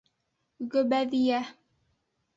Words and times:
Гөбәҙиә. 0.75 1.45